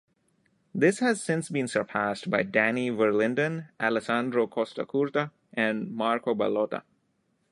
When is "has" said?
0.97-1.21